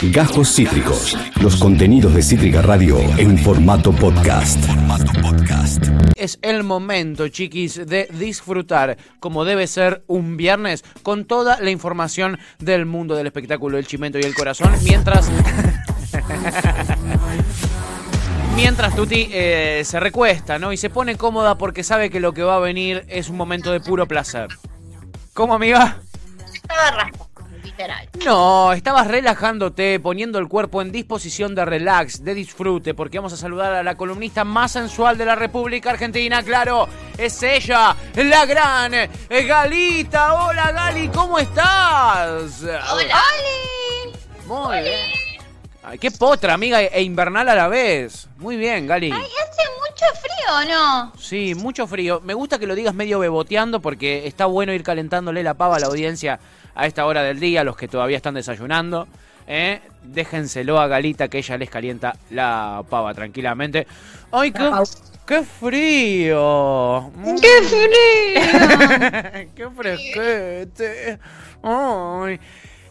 [0.00, 1.18] Gajos Cítricos.
[1.42, 4.64] Los contenidos de Cítrica Radio en formato podcast.
[6.14, 12.38] Es el momento, chiquis, de disfrutar, como debe ser un viernes, con toda la información
[12.60, 15.30] del mundo del espectáculo, el chimento y el corazón, mientras...
[18.54, 20.72] Mientras Tuti eh, se recuesta, ¿no?
[20.72, 23.70] Y se pone cómoda porque sabe que lo que va a venir es un momento
[23.70, 24.48] de puro placer.
[25.32, 26.00] ¿Cómo, amiga?
[26.52, 27.27] Estaba rascando,
[27.78, 28.08] literal.
[28.24, 33.36] No, estabas relajándote, poniendo el cuerpo en disposición de relax, de disfrute, porque vamos a
[33.36, 38.94] saludar a la columnista más sensual de la República Argentina, claro, es ella, la gran
[38.94, 40.34] eh, Galita.
[40.34, 42.62] Hola Gali, ¿cómo estás?
[42.62, 43.22] Hola.
[44.46, 45.28] Muy bien.
[45.82, 48.28] Ay, qué potra, amiga, e invernal a la vez.
[48.38, 49.10] Muy bien, Gali.
[49.10, 49.26] Ay,
[50.48, 51.12] frío, ¿no?
[51.18, 52.20] Sí, mucho frío.
[52.24, 55.80] Me gusta que lo digas medio beboteando porque está bueno ir calentándole la pava a
[55.80, 56.40] la audiencia
[56.74, 59.08] a esta hora del día, los que todavía están desayunando.
[59.46, 59.80] ¿eh?
[60.02, 63.86] Déjenselo a Galita que ella les calienta la pava tranquilamente.
[64.30, 64.70] ¡Ay, qué,
[65.26, 67.10] qué frío!
[67.40, 69.48] ¡Qué frío!
[69.54, 71.18] ¡Qué fresquete!
[71.62, 72.40] ¡Ay!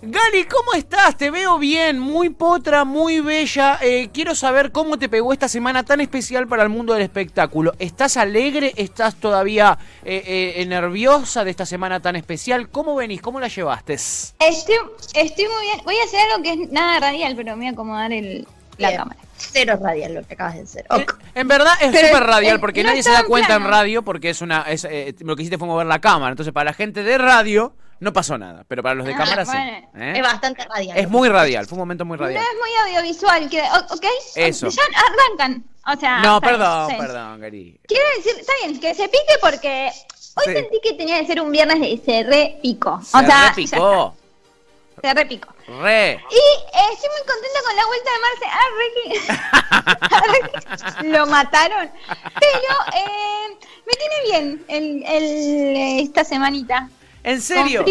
[0.01, 1.17] Gali, ¿cómo estás?
[1.17, 3.79] Te veo bien, muy potra, muy bella.
[3.81, 7.73] Eh, quiero saber cómo te pegó esta semana tan especial para el mundo del espectáculo.
[7.79, 8.73] ¿Estás alegre?
[8.75, 12.69] ¿Estás todavía eh, eh, nerviosa de esta semana tan especial?
[12.69, 13.21] ¿Cómo venís?
[13.21, 13.93] ¿Cómo la llevaste?
[13.95, 14.75] Estoy,
[15.15, 15.81] estoy muy bien.
[15.83, 18.89] Voy a hacer algo que es nada radial, pero me voy a acomodar el, la
[18.89, 19.01] Bien.
[19.01, 19.19] cámara.
[19.35, 20.85] Cero radial lo que acabas de hacer.
[20.91, 24.29] En, en verdad es súper radial porque no nadie se da cuenta en radio porque
[24.29, 24.87] es una es,
[25.21, 26.31] lo que hiciste fue mover la cámara.
[26.31, 29.45] Entonces para la gente de radio no pasó nada, pero para los de Ah, cámara
[29.45, 29.57] sí.
[29.57, 30.13] ¿eh?
[30.15, 30.97] Es bastante radial.
[30.97, 32.43] Es muy radial, fue un momento muy No radial.
[32.43, 34.05] es muy audiovisual, que, o- ¿ok?
[34.35, 34.67] Eso.
[34.69, 35.63] Ya arrancan.
[35.87, 37.79] O sea, No, bien, perdón, perdón, Gali.
[37.87, 39.91] Quiero decir, está bien, que se pique porque
[40.35, 40.53] hoy Sí.
[40.53, 42.95] sentí que tenía que ser un viernes de se repicó.
[42.95, 44.15] O Se sea, ya repicó.
[45.01, 45.49] se repicó.
[45.81, 46.13] Re.
[46.29, 48.45] Y eh, estoy muy contenta con la vuelta de Marce.
[48.51, 48.67] Ah.
[51.01, 51.07] Ricky.
[51.09, 51.89] Lo mataron.
[52.39, 56.89] Pero eh, me tiene bien el, el, esta semanita.
[57.23, 57.83] ¿En serio?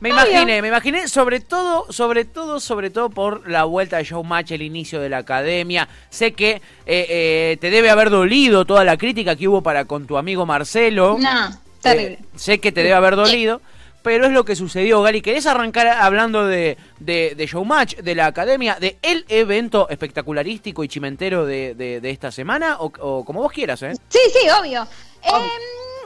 [0.00, 0.22] Me Obvio.
[0.22, 4.62] imaginé, me imaginé, sobre todo, sobre todo, sobre todo por la vuelta de Showmatch, el
[4.62, 5.86] inicio de la academia.
[6.08, 10.06] Sé que eh, eh, te debe haber dolido toda la crítica que hubo para con
[10.06, 11.18] tu amigo Marcelo.
[11.20, 11.50] No,
[11.82, 12.12] terrible.
[12.14, 13.60] Eh, sé que te debe haber dolido,
[14.02, 15.20] pero es lo que sucedió, Gali.
[15.20, 20.88] ¿Querés arrancar hablando de, de, de Showmatch, de la academia, de el evento espectacularístico y
[20.88, 22.76] chimentero de, de- esta semana?
[22.80, 23.92] O, o como vos quieras, ¿eh?
[24.08, 24.86] Sí, sí, obvio.
[25.22, 25.28] Eh,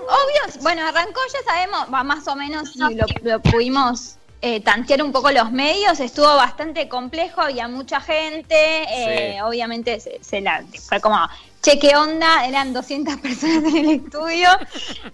[0.09, 5.03] obvio, bueno, arrancó, ya sabemos, va más o menos si lo, lo pudimos eh, tantear
[5.03, 9.41] un poco los medios, estuvo bastante complejo, había mucha gente, eh, Sí.
[9.41, 11.19] obviamente se, se la, fue como,
[11.61, 14.49] che, qué onda, eran 200 personas en el estudio,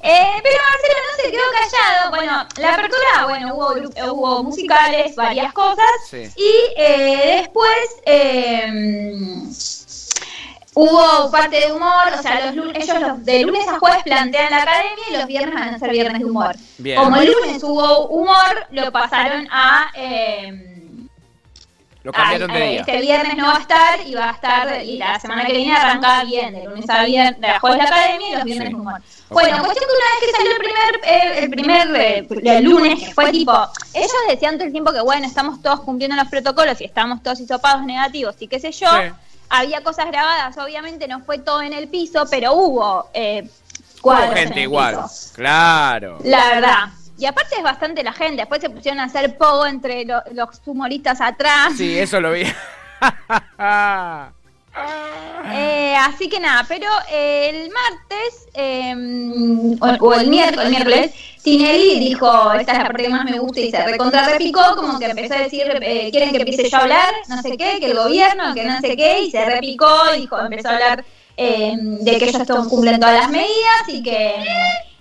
[0.02, 5.54] eh, pero Marcelo no se quedó callado, bueno, la apertura, bueno, hubo, hubo musicales, varias
[5.54, 6.28] cosas, Sí.
[6.36, 7.78] y eh, después...
[10.76, 14.50] Hubo parte de humor, o sea, los lunes, ellos los- de lunes a jueves plantean
[14.50, 16.56] la academia y los viernes van a ser viernes de humor.
[16.78, 16.98] Bien.
[17.00, 19.90] Como el lunes hubo humor, lo pasaron a...
[19.94, 20.70] eh,
[22.02, 22.80] Lo cambiaron de eh, día.
[22.80, 25.74] Este viernes no va a estar y va a estar, y la semana que viene
[25.74, 28.74] arrancaba bien, de lunes a viernes, de jueves la academia y los viernes Sí.
[28.74, 29.00] humor.
[29.30, 32.98] Bueno, cuestión que una vez que salió el primer, eh, el primer eh, el lunes,
[33.08, 33.52] que fue tipo,
[33.94, 37.40] ellos decían todo el tiempo que bueno, estamos todos cumpliendo los protocolos y estamos todos
[37.40, 38.88] hisopados negativos y qué sé yo.
[38.90, 39.12] Sí.
[39.56, 43.48] Había cosas grabadas, obviamente no fue todo en el piso, pero hubo eh,
[44.02, 44.96] Hubo en gente el igual.
[44.96, 45.32] piso.
[45.34, 46.18] Claro.
[46.24, 46.78] La verdad.
[47.16, 48.36] Y aparte es bastante la gente.
[48.42, 51.72] Después se pusieron a hacer pogo entre lo- los humoristas atrás.
[51.76, 52.42] Sí, eso lo vi.
[55.52, 58.94] Eh, así que nada, pero eh, el martes eh,
[59.80, 61.12] o, o el miércoles, el miércoles,
[61.42, 64.98] Tinelli dijo, esta es la parte que más me gusta y se recontra repicó, como
[64.98, 67.90] que empezó a decir, eh, quieren que empiece yo a hablar, no sé qué, que
[67.90, 71.04] el gobierno, que no sé qué, y se repicó, dijo, empezó a hablar
[71.36, 74.34] eh, de que ellos cumplen todas las medidas y que,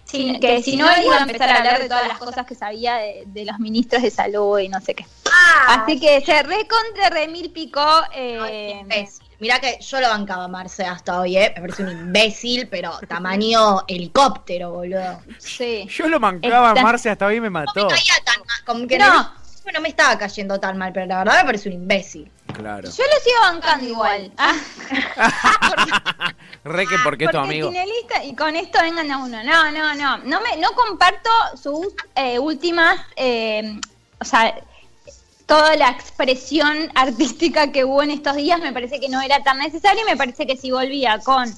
[0.03, 2.55] si, que si no, él iba a empezar a hablar de todas las cosas que
[2.55, 5.05] sabía de, de los ministros de salud y no sé qué.
[5.67, 8.01] Así que se recontra remil picó.
[8.13, 9.07] Eh.
[9.43, 11.51] Mirá que yo lo bancaba a Marce hasta hoy, ¿eh?
[11.57, 15.19] Me parece un imbécil, pero tamaño helicóptero, boludo.
[15.37, 15.85] sí.
[15.89, 17.73] Yo lo mancaba a Está- Marce hasta hoy me No mató.
[17.87, 19.13] me caía tan mal, como que No.
[19.13, 19.31] no.
[19.63, 22.31] bueno, me estaba cayendo tan mal, pero la verdad me parece un imbécil.
[22.53, 22.83] Claro.
[22.89, 24.31] Yo lo sigo bancando igual.
[24.37, 24.55] Ah,
[26.63, 27.69] Re que porque es tu amigo.
[28.23, 29.43] Y con esto vengan a uno.
[29.43, 30.17] No, no, no.
[30.19, 31.29] No, me, no comparto
[31.61, 32.97] sus eh, últimas.
[33.17, 33.77] eh,
[34.19, 34.55] o sea,
[35.45, 39.59] toda la expresión artística que hubo en estos días me parece que no era tan
[39.59, 41.53] necesaria y me parece que si volvía con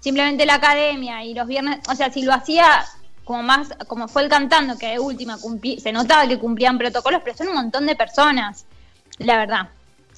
[0.00, 2.84] simplemente la academia y los viernes, o sea, si lo hacía
[3.24, 5.38] como más, como fue el cantando, que de última
[5.78, 8.66] se notaba que cumplían protocolos, pero son un montón de personas,
[9.18, 9.68] la verdad.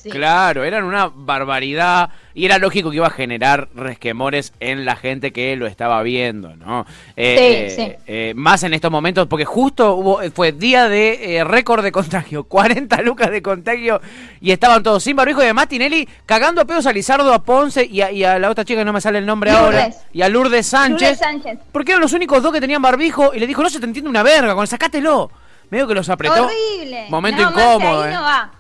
[0.02, 0.10] Sí.
[0.10, 5.32] Claro, eran una barbaridad y era lógico que iba a generar resquemores en la gente
[5.32, 6.87] que lo estaba viendo, ¿no?
[7.16, 8.02] Eh, Sí, eh, sí.
[8.06, 12.44] eh, más en estos momentos, porque justo hubo, fue día de eh, récord de contagio,
[12.49, 14.00] 40 lucas de contagio
[14.40, 17.84] y estaban todos sin barbijo y además Tinelli cagando a pedos a Lizardo, a Ponce
[17.84, 20.00] y a, y a la otra chica que no me sale el nombre ahora, Lourdes.
[20.12, 21.58] y a Lourdes Sánchez, Lourdes Sánchez.
[21.70, 24.10] porque eran los únicos dos que tenían barbijo y le dijo, no se te entiende
[24.10, 25.31] una verga, con sacátelo.
[25.70, 26.44] Medio que los apretó.
[26.44, 27.06] Horrible.
[27.08, 28.14] Momento No, incómodo, ahí eh.
[28.14, 28.50] no va.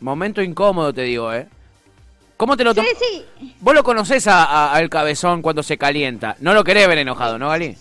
[0.00, 1.46] Momento incómodo, te digo, ¿eh?
[2.36, 2.80] ¿Cómo te lo Sí,
[3.38, 3.54] sí.
[3.60, 6.36] Vos lo conocés a- a- al cabezón cuando se calienta.
[6.40, 7.76] No lo querés ver enojado, ¿no, Gali?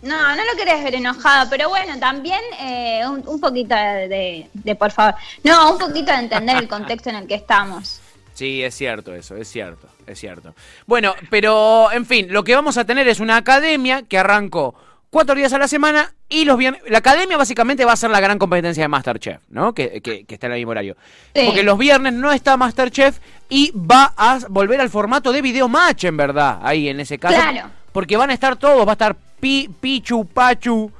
[0.00, 4.50] No, no lo querés ver enojado, pero bueno, también eh, un, un poquito de, de-
[4.54, 5.14] de, por favor.
[5.44, 8.00] No, un poquito de entender el contexto en el que estamos.
[8.34, 10.54] Sí, es cierto eso, es cierto, es cierto.
[10.86, 14.74] Bueno, pero, en fin, lo que vamos a tener es una academia que arrancó
[15.12, 16.80] cuatro días a la semana y los viernes...
[16.88, 19.74] La academia básicamente va a ser la gran competencia de Masterchef, ¿no?
[19.74, 20.96] Que, que- que está en el mismo horario.
[21.34, 21.42] Sí.
[21.44, 23.18] Porque los viernes no está Masterchef
[23.50, 27.34] y va a volver al formato de video match, en verdad, ahí en ese caso.
[27.34, 27.68] Claro.
[27.92, 30.90] Porque van a estar todos, va a estar Pi, Pichu, Pachu,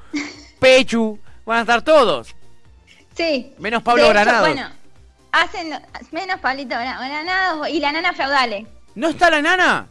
[0.60, 2.34] Pechu, van a estar todos.
[3.16, 3.54] Sí.
[3.58, 4.48] Menos Pablo hecho, Granados.
[4.48, 4.68] Bueno,
[5.32, 5.70] hacen
[6.10, 8.66] menos Pablito Gra- Granados y la nana feudales.
[8.94, 9.86] ¿No está la nana?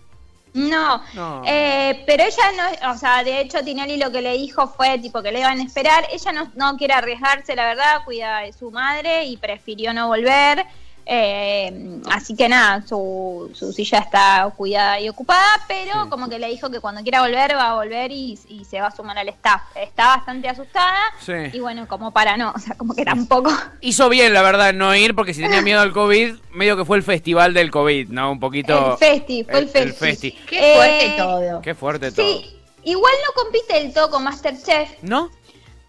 [0.53, 1.43] No, No.
[1.45, 2.51] Eh, pero ella
[2.81, 5.59] no, o sea, de hecho Tinelli lo que le dijo fue tipo que le iban
[5.59, 9.93] a esperar, ella no, no quiere arriesgarse, la verdad, cuida de su madre y prefirió
[9.93, 10.65] no volver,
[11.05, 16.09] eh, así que nada, su, su silla está cuidada y ocupada, pero Sí.
[16.09, 18.87] como que le dijo que cuando quiera volver va a volver y, y se va
[18.87, 19.61] a sumar al staff.
[19.75, 21.33] Está bastante asustada Sí.
[21.53, 23.51] y bueno, como para no, o sea, como que tampoco...
[23.81, 26.97] Hizo bien, la verdad, no ir, porque si tenía miedo al COVID, medio que fue
[26.97, 28.31] el festival del COVID, ¿no?
[28.31, 28.91] Un poquito...
[28.93, 29.91] El festi, fue el festi.
[30.05, 30.31] festi.
[30.47, 31.61] Qué fuerte Eh, todo.
[31.61, 32.25] Qué fuerte todo.
[32.25, 35.29] Sí, igual no compite del todo con Masterchef, ¿No?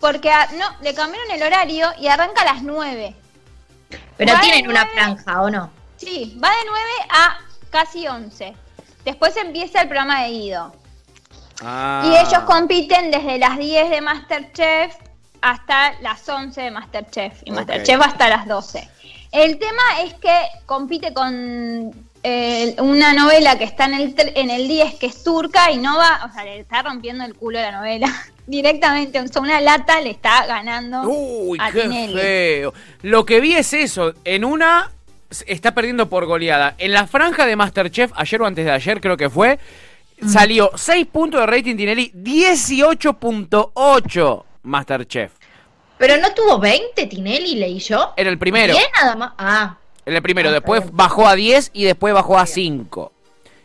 [0.00, 3.14] Porque a- no, le cambiaron el horario y arranca a las 9.
[4.16, 5.70] Pero Va tienen una nueve- franja, ¿o no?
[5.96, 7.38] Sí, va de 9 a
[7.70, 8.54] casi 11.
[9.04, 10.74] Después empieza el programa de Guido.
[11.62, 12.02] Ah.
[12.04, 14.94] Y ellos compiten desde las 10 de Masterchef
[15.40, 17.40] hasta las 11 de Masterchef.
[17.44, 17.52] Y.
[17.52, 18.88] Masterchef hasta las 12.
[19.30, 20.36] El tema es que
[20.66, 21.92] compite con
[22.22, 25.96] eh, una novela que está en el, en el 10, que es turca, y no
[25.96, 28.08] va, o sea, le está rompiendo el culo a la novela.
[28.46, 32.14] Directamente, o sea, una lata le está ganando Uy, a qué Tinelli.
[32.14, 32.74] feo.
[33.02, 34.14] Lo que vi es eso.
[34.24, 34.90] En una
[35.46, 36.74] está perdiendo por goleada.
[36.78, 39.58] En la franja de Masterchef, ayer o antes de ayer creo que fue,
[40.26, 45.32] salió 6 puntos de rating Tinelli, 18.8 Masterchef.
[45.98, 48.12] Pero no tuvo 20, Tinelli, leí yo.
[48.16, 48.74] Era el primero.
[48.74, 49.32] Bien, nada más.
[49.38, 50.48] Ah, Era el primero.
[50.48, 53.11] Ah, Después bajó a 10 y después bajó a 5.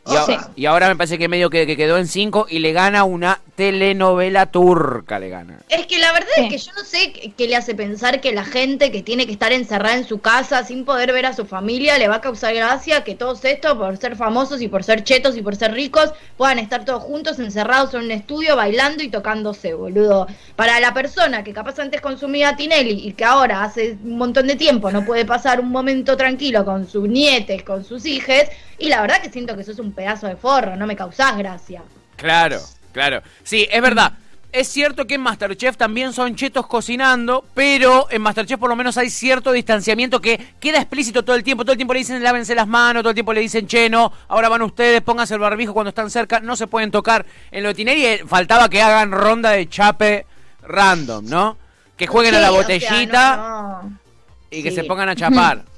[0.09, 0.37] Y, Oh, a- sí.
[0.55, 3.39] y ahora me parece que medio que, que quedó en 5 y le gana una
[3.55, 5.59] telenovela turca, le gana.
[5.69, 6.43] Es que la verdad Sí.
[6.43, 9.25] es que yo no sé qué, qué le hace pensar que la gente que tiene
[9.25, 12.21] que estar encerrada en su casa sin poder ver a su familia le va a
[12.21, 15.73] causar gracia que todos estos, por ser famosos y por ser chetos y por ser
[15.73, 20.27] ricos, puedan estar todos juntos encerrados en un estudio bailando y tocándose, boludo.
[20.55, 24.55] Para la persona que capaz antes consumía Tinelli y que ahora hace un montón de
[24.55, 29.01] tiempo no puede pasar un momento tranquilo con sus nietes, con sus hijes, y la
[29.01, 31.83] verdad que siento que sos un pedazo de forro, no me causás gracia.
[32.15, 32.59] Claro,
[32.91, 33.21] claro.
[33.43, 34.13] Sí, es verdad.
[34.51, 38.97] Es cierto que en Masterchef también son chetos cocinando, pero en Masterchef por lo menos
[38.97, 41.63] hay cierto distanciamiento que queda explícito todo el tiempo.
[41.63, 44.47] Todo el tiempo le dicen lávense las manos, todo el tiempo le dicen cheno, ahora
[44.47, 47.25] van ustedes, pónganse el barbijo cuando están cerca, no se pueden tocar.
[47.51, 50.25] En lo de Tinelli eh, faltaba que hagan ronda de chape
[50.63, 51.57] random, ¿no?
[51.97, 53.99] Que jueguen a la o sea, botellita no, no.
[54.49, 54.77] y que sí.
[54.77, 55.65] se pongan a chapar.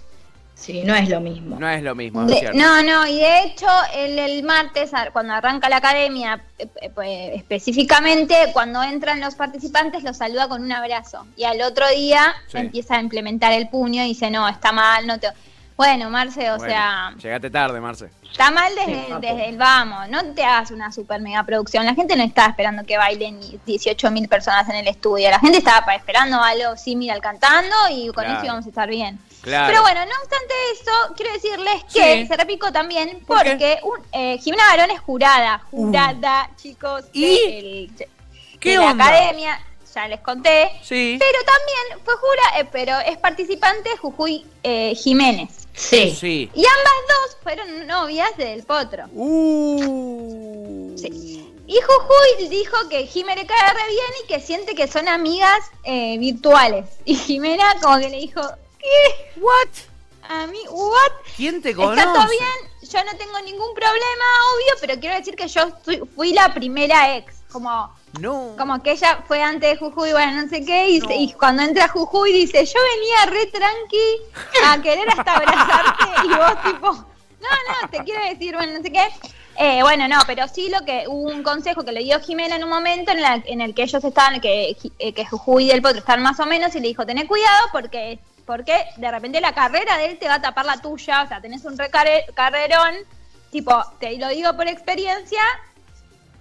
[0.59, 1.57] Sí, no es lo mismo.
[1.57, 5.33] No es lo mismo, es De- no, no, y de hecho el, el martes, cuando
[5.33, 10.71] arranca la academia, eh, eh, pues, específicamente cuando entran los participantes los saluda con un
[10.71, 12.57] abrazo y al otro día Sí.
[12.57, 15.27] empieza a implementar el puño y dice, no, está mal, no te...
[15.79, 18.09] Bueno, Marce, o Bueno, sea, Llegaste tarde, Marce.
[18.29, 21.95] está mal desde, Sí, desde el vamos, no te hagas una super mega producción, la
[21.95, 25.95] gente no está esperando que bailen 18 mil personas en el estudio, la gente estaba
[25.95, 28.33] esperando algo similar cantando y con Claro.
[28.39, 29.19] eso íbamos a estar bien.
[29.41, 29.67] Claro.
[29.69, 31.99] Pero bueno, no obstante eso, quiero decirles Sí.
[32.01, 33.49] que se repicó también ¿Por qué?
[33.49, 37.21] porque un, eh, Jimena Barón es jurada, jurada, chicos, ¿Y?
[37.21, 38.09] de, el- de
[38.59, 39.57] ¿Qué la academia,
[39.93, 40.71] ya les conté.
[40.83, 41.17] Sí.
[41.19, 45.49] Pero también fue jura, eh, pero es participante Jujuy eh, Jiménez.
[45.73, 46.15] Sí.
[46.17, 46.51] Sí.
[46.53, 49.05] Y ambas dos fueron novias del Potro.
[49.13, 50.95] Uh.
[50.97, 51.45] Sí.
[51.67, 55.59] Y Jujuy dijo que Jimena le cae re bien y que siente que son amigas
[55.83, 56.85] eh, virtuales.
[57.05, 58.41] Y Jimena como que le dijo,
[58.79, 59.39] ¿qué?
[59.39, 59.88] What?
[60.31, 61.11] A mí, ¿what?
[61.35, 61.99] ¿Quién te conoce?
[61.99, 65.99] Está todo bien, yo no tengo ningún problema, obvio, pero quiero decir que yo fui,
[66.15, 67.33] fui la primera ex.
[67.51, 68.53] como No.
[68.55, 71.87] como que ella fue antes de Jujuy, bueno, no sé qué, y, y cuando entra
[71.87, 77.49] Jujuy dice, yo venía re tranqui a querer hasta abrazarte, y vos tipo, no,
[77.81, 79.07] no, te quiero decir, bueno, no sé qué.
[79.61, 82.63] Eh, bueno, no, pero sí lo que hubo un consejo que le dio Jimena en
[82.63, 85.81] un momento en, la- en el que ellos estaban, que, eh, que Jujuy y el
[85.81, 88.19] Potro están más o menos, y le dijo, tené cuidado porque,
[88.49, 91.39] porque de repente la carrera de él te va a tapar la tuya, o sea,
[91.39, 92.95] tenés un re carre- carrerón,
[93.51, 95.39] tipo, te lo digo por experiencia,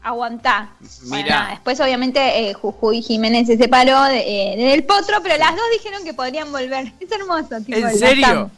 [0.02, 0.70] aguantá.
[1.08, 4.20] Bueno, nada, después obviamente eh, Jujuy Jiménez se separó de,
[4.54, 6.92] eh, del Potro, pero las dos dijeron que podrían volver.
[7.00, 8.50] Es hermoso, tipo, ¿En serio?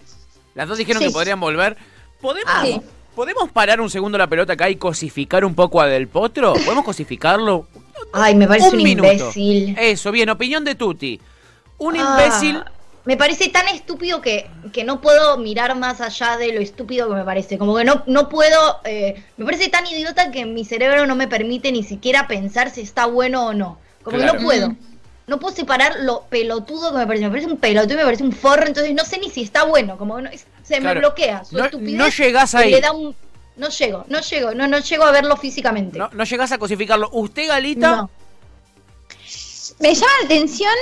[0.55, 1.09] Las dos dijeron Sí.
[1.09, 1.77] que podrían volver.
[2.21, 2.81] ¿Podemos, Ah, sí.
[3.17, 6.53] ¿Podemos parar un segundo la pelota acá y cosificar un poco a Del Potro?
[6.53, 7.67] ¿Podemos cosificarlo?
[8.13, 9.11] Ay, me parece un, minuto.
[9.11, 9.77] imbécil.
[9.77, 11.21] Eso, bien, opinión de Tuti.
[11.79, 12.63] Un Ah, imbécil.
[13.11, 17.17] Me parece tan estúpido que, que no puedo mirar más allá de lo estúpido que
[17.17, 17.59] me parece.
[17.59, 18.79] Como que no, no puedo.
[18.85, 22.83] eh, me parece tan idiota que mi cerebro no me permite ni siquiera pensar si
[22.83, 23.79] está bueno o no.
[24.05, 24.35] Como Claro.
[24.35, 24.77] que no puedo.
[25.27, 27.25] No puedo separar lo pelotudo que me parece.
[27.25, 28.69] Me parece un pelotudo y me parece un forro.
[28.69, 29.99] Entonces no sé ni si está bueno.
[29.99, 30.31] Como que no-
[30.63, 30.95] se Claro.
[30.95, 31.43] me bloquea.
[31.45, 32.71] Su No- estupidez no llegás ahí.
[32.71, 33.17] le da un-
[33.57, 34.55] no llego, no llego.
[34.55, 35.99] No, no llego a verlo físicamente.
[35.99, 37.09] No, no llegás a cosificarlo.
[37.13, 37.91] ¿Usted, Galita?
[37.97, 38.11] No.
[39.81, 40.73] Me llama la atención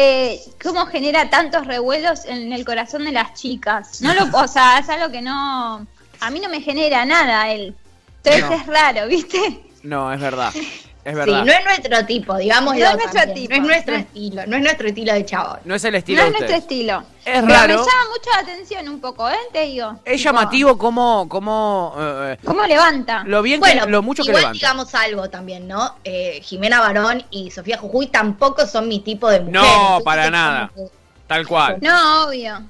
[0.00, 4.00] eh, cómo genera tantos revuelos en el corazón de las chicas.
[4.00, 5.84] No lo, o sea, es algo que no,
[6.20, 7.74] a mí no me genera nada él.
[8.22, 8.54] Entonces No.
[8.54, 9.60] es raro, ¿viste?
[9.82, 10.52] No, es verdad.
[11.04, 11.44] Es Sí, verdad.
[11.44, 12.76] no es nuestro tipo, digamos.
[12.76, 13.50] No es nuestro tipo.
[13.54, 14.00] No es nuestro No.
[14.00, 14.46] estilo.
[14.46, 15.58] No es nuestro estilo de chabón.
[15.64, 17.02] No es el estilo No de es nuestro estilo.
[17.24, 17.68] Es Pero raro.
[17.68, 19.34] me llama mucho la atención un poco, ¿eh?
[19.52, 19.92] Te digo.
[20.04, 23.22] Es Tipo, llamativo cómo, cómo eh, ¿Cómo levanta?
[23.24, 24.58] lo bien Bueno, que, lo mucho que igual levanta.
[24.58, 25.94] digamos algo también, ¿no?
[26.04, 29.54] Eh, Jimena Barón y Sofía Jujuy tampoco son mi tipo de mujer.
[29.62, 30.70] No, para como nada.
[31.28, 31.76] Tal cual.
[31.80, 32.60] No, obvio.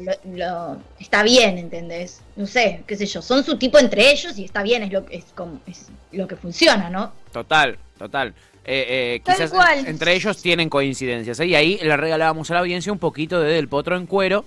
[0.00, 2.22] lo- lo- está bien, ¿entendés?
[2.34, 5.04] No sé, qué sé yo, son su tipo entre ellos y está bien, es lo,
[5.10, 7.12] es como, es lo que funciona, ¿no?
[7.30, 8.34] Total, total.
[8.64, 9.86] Eh, eh, quizás cual.
[9.86, 11.38] entre ellos tienen coincidencias.
[11.40, 11.46] ¿eh?
[11.46, 14.44] Y ahí le regalábamos a la audiencia un poquito de Del Potro en cuero,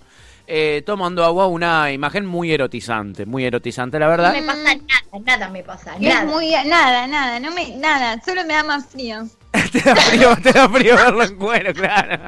[0.47, 4.33] eh, tomando agua, una imagen muy erotizante, muy erotizante, la No verdad.
[4.33, 6.25] me pasa nada, nada me pasa, Es nada.
[6.25, 9.25] muy nada, nada, no me nada, solo me da más frío.
[9.71, 12.19] te, da frío, te da frío verlo en cuero, claro.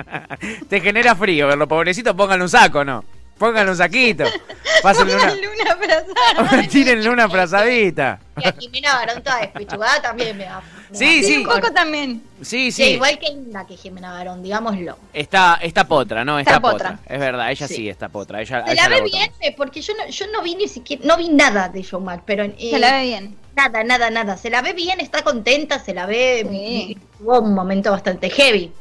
[0.67, 3.03] Te genera frío verlo, pobrecito, pónganle un saco, ¿no?
[3.37, 4.23] Pónganle un saquito.
[4.83, 5.33] Pásenle una...
[5.33, 6.67] luna abrazada.
[6.69, 8.19] Tírenle una frazadita.
[8.37, 10.61] Y a Jimena Barón toda despechugada también me da.
[10.91, 11.37] me Sí, da sí.
[11.37, 12.21] un poco también.
[12.41, 12.89] Sí, Sí, sí.
[12.93, 14.97] igual que linda que Jimena Barón, digámoslo.
[15.13, 16.37] Está, está potra, ¿no?
[16.39, 16.91] Está, Está potra.
[16.97, 17.13] potra.
[17.15, 17.89] Es verdad, ella sí, Sí.
[17.89, 18.41] está potra.
[18.41, 21.01] Ella, Se ella la ve bien, eh, porque yo no, yo no vi ni siquiera,
[21.05, 23.35] no vi nada de Showmatch, pero eh, Se la ve bien.
[23.55, 24.37] Nada, nada, nada.
[24.37, 26.45] Se la ve bien, está contenta, se la ve.
[26.49, 26.97] Sí.
[27.17, 28.71] Tuvo un momento bastante heavy.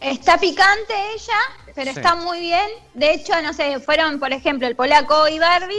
[0.00, 1.38] Está picante ella,
[1.74, 1.98] pero Sí.
[1.98, 2.68] está muy bien.
[2.94, 5.74] De hecho, no sé, fueron, por ejemplo, el polaco y Barbie,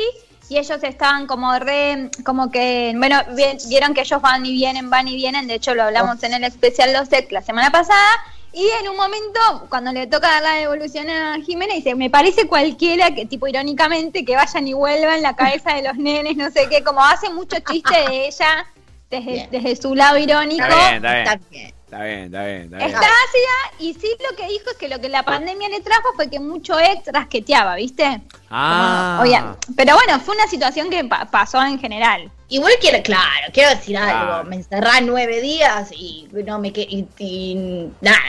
[0.50, 4.90] y ellos estaban como re, como que, bueno, vi- vieron que ellos van y vienen,
[4.90, 5.48] van y vienen.
[5.48, 8.10] De hecho, lo hablamos en el especial Los la semana pasada.
[8.52, 9.40] Y en un momento,
[9.70, 14.26] cuando le toca dar la devolución a Jimena, dice, me parece cualquiera que, tipo, irónicamente,
[14.26, 17.58] que vayan y vuelvan la cabeza de los nenes, no sé qué, como hace mucho
[17.60, 18.66] chiste de ella
[19.10, 20.64] desde, su lado irónico.
[20.64, 21.26] Está bien, está bien.
[21.28, 21.74] Está bien.
[21.90, 22.90] Está bien, está bien, está bien.
[22.90, 26.10] Está ácida y sí lo que dijo es que lo que la pandemia le trajo
[26.16, 28.22] fue que mucho ex rasqueteaba, ¿viste?
[28.52, 29.18] Ah.
[29.20, 29.42] Como, oye,
[29.76, 32.30] pero bueno, fue una situación que pa- pasó en general.
[32.50, 34.44] Igual quiero, claro, quiero decir algo.
[34.50, 37.88] Me encerrá nueve días y no me, que, y,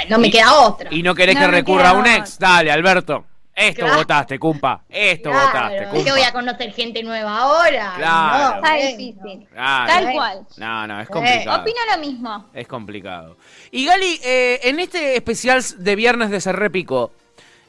[0.08, 0.88] no me queda otra.
[0.92, 2.16] Y no querés No que recurra a un otra.
[2.16, 2.38] ex.
[2.38, 3.24] Dale, Alberto.
[3.54, 3.96] Esto Claro.
[3.98, 4.82] votaste, cumpa.
[4.88, 6.04] Esto Claro, votaste, ¿por cumpa.
[6.04, 7.92] qué voy a conocer gente nueva ahora?
[7.96, 8.38] Claro.
[8.38, 9.48] No, Está difícil.
[9.52, 9.92] Claro.
[9.92, 10.46] Tal cual.
[10.56, 11.60] No, no, es Eh, complicado.
[11.62, 12.46] Opino lo mismo.
[12.54, 13.36] Es complicado.
[13.70, 17.12] Y Gali, eh, en este especial de viernes de Cerré Pico,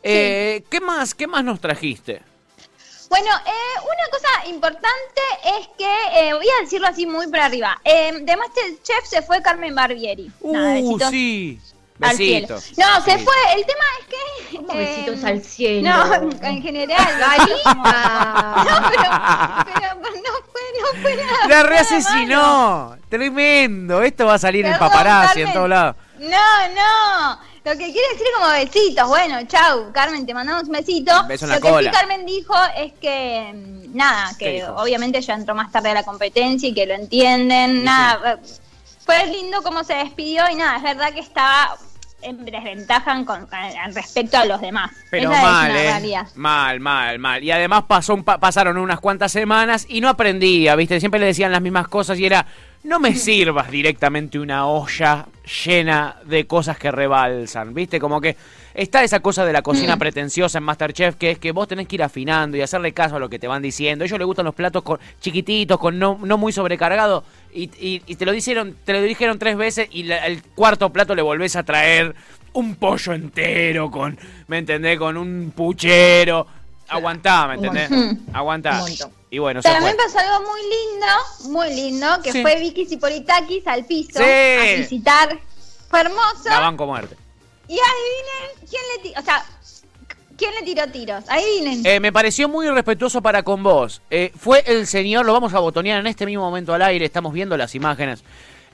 [0.03, 2.21] eh, ¿qué más, qué más nos trajiste?
[3.11, 5.21] Bueno, eh, una cosa importante
[5.59, 9.41] es que, eh, voy a decirlo así muy por arriba, eh, de Masterchef se fue
[9.41, 10.31] Carmen Barbieri.
[10.41, 11.59] Nada, Uh, besitos sí.
[11.99, 12.55] al cielo.
[12.77, 14.55] No, se fue, el tema es que...
[14.55, 15.89] ¿Cómo eh, besitos al cielo?
[15.89, 17.19] No, en general.
[17.19, 18.63] Galita.
[18.71, 21.47] No, pero, pero no fue, no fue nada.
[21.49, 22.97] La reasesinó.
[23.09, 24.01] Tremendo.
[24.03, 25.97] Esto va a salir en Perdón, paparazzi en todos lados.
[26.17, 27.50] No, no.
[27.63, 29.07] Lo que quiere decir como besitos.
[29.07, 31.11] Bueno, chau, Carmen, te mandamos un besito.
[31.27, 31.91] Beso en la Lo que cola.
[31.91, 35.93] sí Carmen dijo es que, mm, nada, ¿Qué que obviamente ella entró más tarde a
[35.93, 37.83] la competencia y que lo entienden.
[37.83, 38.39] Nada,
[39.05, 41.77] fue lindo cómo se despidió y nada, es verdad que estaba
[42.21, 43.47] en desventaja en con-
[43.93, 44.91] respecto a los demás.
[45.09, 46.25] Pero Esa mal, es una eh.
[46.35, 47.43] Mal, mal, mal.
[47.43, 50.99] Y además pasó pasaron unas cuantas semanas y no aprendía, ¿viste?
[50.99, 52.45] Siempre le decían las mismas cosas y era,
[52.83, 55.25] no me sirvas directamente una olla
[55.65, 57.99] llena de cosas que rebalsan, ¿viste?
[57.99, 58.35] Como que
[58.73, 61.95] está esa cosa de la cocina pretenciosa en Masterchef, que es que vos tenés que
[61.95, 64.03] ir afinando y hacerle caso a lo que te van diciendo.
[64.03, 67.23] A ellos les gustan los platos con, chiquititos, con no, no muy sobrecargados,
[67.53, 70.89] y, y- y te lo dijeron, te lo dijeron tres veces y la- el cuarto
[70.91, 72.15] plato le volvés a traer
[72.53, 74.97] un pollo entero con, ¿me entendés?
[74.99, 76.47] Con un puchero.
[76.89, 77.89] Aguantá, ¿me entendés?
[78.33, 78.83] Aguantá.
[79.29, 82.41] Y bueno, También pasó algo muy lindo, muy lindo, que Sí.
[82.41, 84.23] fue Vicky Zipolitakis al piso Sí.
[84.25, 85.39] a visitar.
[85.89, 86.49] Fue hermoso.
[86.49, 87.15] La banco muerte.
[87.71, 88.81] Y adivinen quién
[90.37, 91.23] quién le tiró tiros.
[91.29, 91.85] Adivinen.
[91.85, 94.01] Eh, me pareció muy irrespetuoso para con vos.
[94.09, 97.31] Eh, fue el señor, lo vamos a botonear en este mismo momento al aire, estamos
[97.31, 98.23] viendo las imágenes.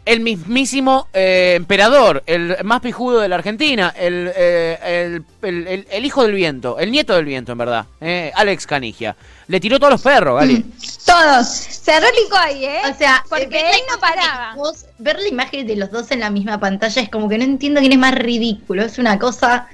[0.04, 6.24] El mismísimo eh, emperador, el más pijudo de la Argentina, el, eh, el, el- hijo
[6.24, 7.86] del viento, el nieto del viento, en verdad,
[8.34, 9.16] Alex Canigia.
[9.48, 10.64] Le tiró todos los perros, Gali.
[11.06, 11.48] Todos.
[11.48, 12.82] Se replicó ahí, ¿eh?
[12.94, 14.56] O sea, porque él no paraba.
[14.58, 17.46] dos- ver la imagen de los dos en la misma pantalla es como que no
[17.46, 18.84] entiendo quién es más ridículo.
[18.84, 19.68] Es una cosa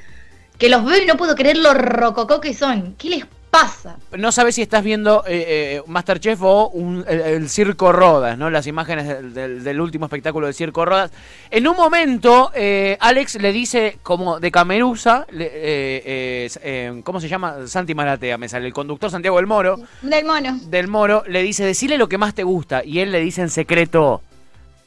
[0.59, 2.93] que los veo y no puedo creer lo rococó que son.
[2.99, 3.97] ¿Qué les pasa?
[4.17, 5.45] No sabes si estás viendo eh,
[5.77, 8.49] eh, Masterchef o un- el, el Circo Rodas, ¿no?
[8.49, 11.11] Las imágenes del, del- del último espectáculo del Circo Rodas.
[11.51, 17.67] En un momento, eh, Alex le dice, como de Camerusa, le- eh, ¿cómo se llama?
[17.67, 18.65] Santi Maratea, me sale.
[18.67, 20.59] El conductor Santiago del Moro, Del mono.
[20.63, 22.83] del Moro, le dice, decile lo que más te gusta.
[22.83, 24.21] Y él le dice en secreto,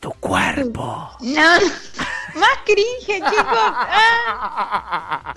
[0.01, 1.11] tu cuerpo.
[1.21, 1.43] No.
[2.37, 3.47] Más cringe, chicos.
[4.29, 5.33] Ah.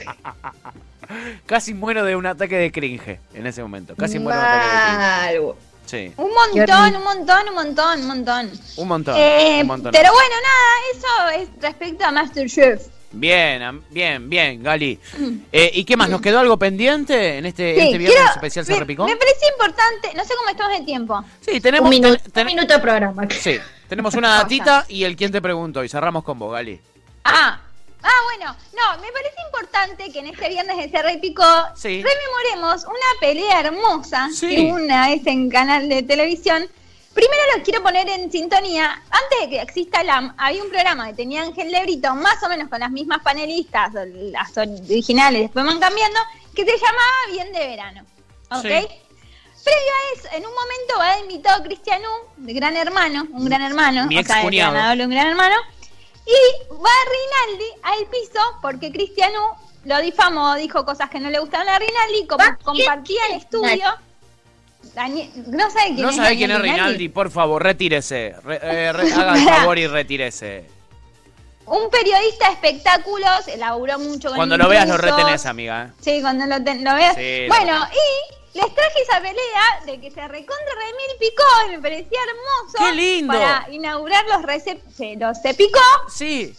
[1.45, 3.95] Casi muero de un ataque de cringe en ese momento.
[3.95, 5.55] Casi muero de un ataque de cringe.
[5.85, 8.51] Sí, Un montón, un montón, un montón, un montón.
[8.77, 9.15] un montón.
[9.17, 9.91] Eh, un montón.
[9.91, 12.85] pero bueno, nada, eso es respecto a Masterchef.
[13.11, 14.99] Bien, bien, bien, Gali.
[15.51, 16.07] Eh, ¿Y qué más?
[16.09, 19.05] ¿Nos quedó algo pendiente en este, Sí, este viernes quiero- especial Se me, Repicó?
[19.07, 21.23] me pareció importante, no sé cómo estamos de tiempo.
[21.41, 23.27] Sí, tenemos, Un minuto, ten- ten- un minuto de programa.
[23.31, 25.83] Sí, tenemos una datita y el quien te preguntó.
[25.83, 26.79] Y cerramos con vos, Gali.
[27.23, 27.59] Ah,
[28.09, 31.43] ah, bueno, no, me parece importante que en este viernes de Cerro y Pico
[31.75, 32.03] Sí.
[32.03, 34.47] rememoremos una pelea hermosa Sí.
[34.55, 36.67] que una vez en canal de televisión.
[37.13, 39.01] Primero los quiero poner en sintonía.
[39.09, 42.69] Antes de que exista la había un programa que tenía Ángel Lebrito, más o menos
[42.69, 46.19] con las mismas panelistas, las originales, después van cambiando,
[46.55, 48.01] que se llamaba Bien de Verano.
[48.51, 48.61] ¿Ok?
[48.61, 48.87] Sí.
[49.63, 53.61] Previo a eso, en un momento va invitado Cristian U, de Gran Hermano, un gran
[53.63, 54.73] hermano, Mi o sea, el excuñado.
[54.73, 55.55] ganador de un gran hermano,
[56.29, 56.89] y va
[57.49, 61.79] Rinaldi al piso porque Cristian U lo difamó, dijo cosas que no le gustaban a
[61.79, 63.85] Rinaldi, como compartía el estudio.
[64.95, 68.35] Danie- no sabe quién No es sabe Daniel quién es Rinaldi, por favor, retírese.
[68.43, 70.65] Re- eh, re- haga el favor y retírese.
[71.65, 75.89] Un periodista de espectáculos, laburó mucho con Cuando lo veas lo retenés, amiga.
[75.89, 75.93] ¿eh?
[76.01, 77.15] Sí, cuando lo, ten- lo veas.
[77.15, 81.79] Sí, bueno, y les traje esa pelea de que se recontra remil picó y me
[81.81, 82.77] parecía hermoso.
[82.79, 83.33] ¡Qué lindo!
[83.33, 86.55] Para inaugurar los recep se- los se picó Sí.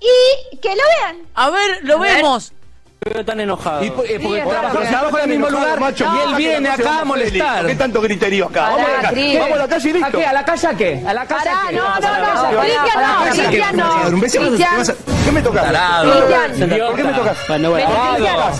[0.00, 1.18] y que lo vean.
[1.34, 2.16] A ver, lo A ver.
[2.16, 2.52] vemos.
[3.00, 3.82] veo tan enojado.
[3.84, 7.04] Y, eh, porque Pero trabajo en el mismo lugar macho, y él viene acá a
[7.04, 7.64] molestar.
[7.66, 8.70] ¿Qué tanto griterío acá?
[8.70, 9.38] Vamos a la calle, Cris.
[9.38, 10.18] vamos a la calle y ¿A listo.
[10.18, 10.26] qué?
[10.26, 11.04] ¿A la calle a qué?
[11.06, 11.76] ¿A la calle a qué?
[11.76, 12.60] no, ¿A no, la no, a?
[12.60, 13.30] Cristian, ¿A la no, a?
[13.30, 14.94] Cristian, no.
[15.28, 15.62] ¿Qué vas a- ¿Qué me toca?
[15.62, 16.12] Tarado.
[16.88, 17.36] ¿Por qué me tocas?
[17.48, 17.88] Bueno, bueno.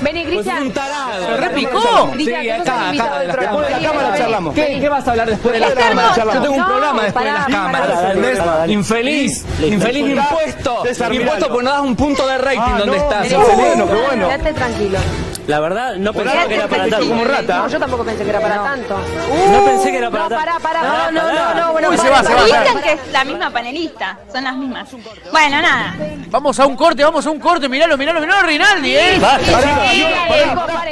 [0.03, 0.25] Vení.
[0.25, 0.57] Cristian.
[0.57, 1.27] Pues un tarado.
[1.27, 2.11] Se repicó.
[2.17, 4.55] Sí, acá, acá, después de la cámara charlamos.
[4.55, 6.15] ¿Qué, ¿Qué vas a hablar después de la cámara?
[6.17, 8.69] Yo tengo un programa después de las cámaras.
[8.69, 9.45] Infeliz.
[9.63, 10.83] Infeliz impuesto.
[11.13, 13.33] Impuesto porque no das un punto de rating Ah, donde estás.
[13.33, 14.29] bueno, qué bueno.
[14.29, 14.99] Quédate tranquilo.
[15.49, 17.09] La verdad, no pensaba que era para tanto.
[17.09, 17.59] como rata.
[17.59, 18.99] No, yo tampoco pensé que era para tanto.
[19.51, 20.45] No pensé que era para No, tanto.
[20.45, 21.11] pará, No, pará.
[21.11, 22.45] No, no, no, no, bueno, Uy, se va, se va.
[22.45, 24.89] Dicen que es la misma panelista, son las mismas.
[25.33, 25.97] Bueno, nada.
[26.31, 27.67] Vamos a un corte, vamos a un corte.
[27.67, 29.21] Miralo, miralo, miralo, Rinaldi, ¿eh?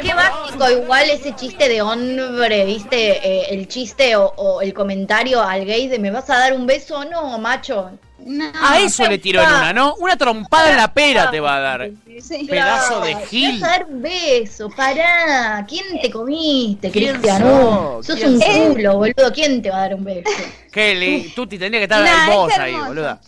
[0.02, 2.96] Qué básico, igual ese chiste de hombre, ¿viste?
[3.28, 6.66] Eh, el chiste o, o el comentario al gay de ¿me vas a dar un
[6.66, 7.90] beso o no, macho?
[8.26, 8.50] No.
[8.60, 9.94] A eso le tiró en una, ¿no?
[10.00, 11.90] Una trompada en la pera te va a dar.
[12.20, 12.44] Sí.
[12.50, 13.54] Pedazo de gil.
[13.54, 15.64] Te vas a dar un beso, pará.
[15.68, 17.42] ¿Quién te comiste, ¿Quién Cristian?
[17.42, 18.00] sos?
[18.00, 18.48] Uh, sos ¿Quién un sos?
[18.74, 19.32] culo, boludo.
[19.32, 20.28] ¿Quién te va a dar un beso?
[20.72, 23.20] Kelly, Tuti, tendría que estar Nah, vos es ahí, boluda.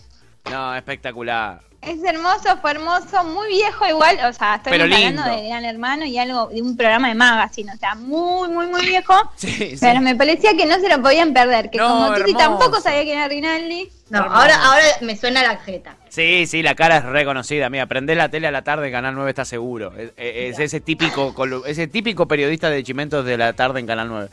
[0.51, 1.61] No, espectacular.
[1.81, 6.17] Es hermoso, fue hermoso, muy viejo igual, o sea, estoy hablando de Gran Hermano y
[6.17, 9.13] algo de un programa de magazine, o sea, muy, muy, muy viejo.
[9.37, 9.77] Sí, sí.
[9.79, 12.37] Pero me parecía que no se lo podían perder, que No, como Tuti hermoso.
[12.37, 13.89] tampoco sabía quién era Rinaldi.
[14.09, 15.95] No, ahora, ahora me suena la jeta.
[16.09, 17.69] Sí, sí, la cara es reconocida.
[17.69, 19.93] Mira, prendés la tele a la tarde, Canal 9 está seguro.
[19.95, 21.33] Es, es ese típico
[21.65, 24.29] ese típico periodista de Chimentos de la tarde en Canal 9.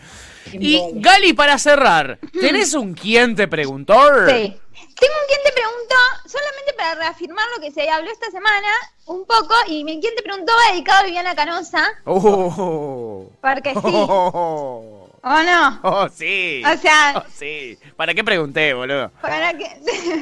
[0.52, 3.94] Y Gali, para cerrar, ¿tenés un quién te preguntó?
[4.28, 4.56] Sí.
[4.98, 5.94] Tengo un quien te preguntó,
[6.26, 8.68] solamente para reafirmar lo que se habló esta semana,
[9.06, 13.80] un poco, y mi quien te preguntó va dedicado a Viviana Canosa, Oh, porque sí,
[13.84, 15.80] oh, o no.
[15.82, 16.62] oh, sí.
[16.64, 17.76] O sea- Oh, sí.
[17.96, 19.10] ¿Para qué pregunté, boludo?
[19.20, 19.66] ¿Para qué,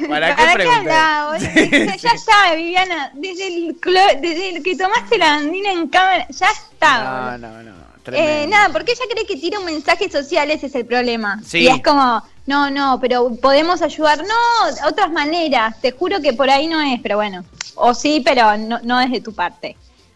[0.09, 0.79] ¿Para qué pregunté?
[0.91, 1.95] hablaba, boludo?
[2.01, 3.11] Ya, está, Viviana.
[3.13, 3.77] Desde el,
[4.21, 7.37] desde el que tomaste la andina en cámara, ya está.
[7.37, 7.85] No, no, no.
[8.11, 11.41] Eh, nada, porque ella cree que tira un mensaje social, ese es el problema.
[11.43, 11.59] Sí.
[11.59, 14.19] Y es como, no, no, pero podemos ayudar.
[14.19, 15.79] No, otras maneras.
[15.81, 17.43] Te juro que por ahí no es, pero bueno.
[17.75, 19.75] O sí, pero no, no desde tu parte.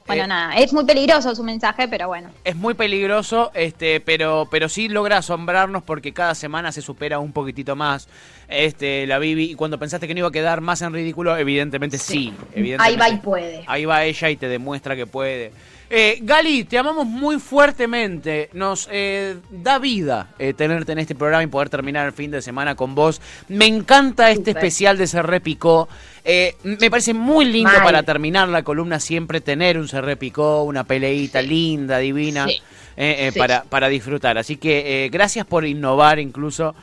[0.09, 0.27] Bueno, Eh.
[0.27, 2.29] nada, es muy peligroso su mensaje, pero bueno.
[2.43, 7.31] Es muy peligroso, este, pero, pero sí logra asombrarnos porque cada semana se supera un
[7.31, 8.07] poquitito más.
[8.47, 11.97] Este, la Bibi, y cuando pensaste que no iba a quedar más en ridículo, evidentemente
[11.97, 12.33] sí.
[12.35, 12.99] Ahí evidentemente.
[12.99, 13.63] va y puede.
[13.67, 15.51] Ahí va ella y te demuestra que puede.
[15.91, 18.49] Eh, Gali, te amamos muy fuertemente.
[18.53, 22.41] Nos eh, da vida eh, tenerte en este programa y poder terminar el fin de
[22.43, 23.21] semana con vos.
[23.47, 25.89] Me encanta este especial de Se Repicó.
[26.23, 27.83] Eh, me parece muy lindo Mal.
[27.83, 32.45] para terminar la columna siempre tener un Se Repicó, una peleita linda, divina.
[32.47, 32.61] Sí.
[32.95, 33.39] eh, Sí.
[33.39, 34.37] para, para disfrutar.
[34.37, 36.75] Así que eh, gracias por innovar incluso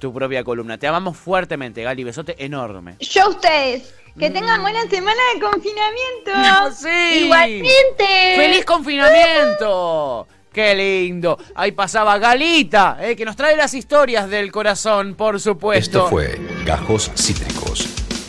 [0.00, 0.76] tu propia columna.
[0.76, 2.04] Te amamos fuertemente, Gali.
[2.04, 2.96] Besote enorme.
[2.98, 6.30] Yo a ustedes, que tengan buena semana de confinamiento.
[6.36, 6.72] Mm.
[6.72, 7.24] Sí.
[7.24, 8.36] Igualmente.
[8.36, 10.26] ¡Feliz confinamiento!
[10.52, 11.38] ¡Qué lindo!
[11.54, 15.98] Ahí pasaba Galita, eh, que nos trae las historias del corazón, por supuesto.
[16.04, 17.88] Esto fue Gajos Cítricos.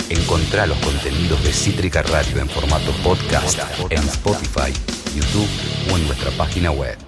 [0.10, 4.74] Encontrá los contenidos de Cítrica Radio en formato podcast en Spotify,
[5.16, 5.50] YouTube
[5.92, 7.07] o en nuestra página web.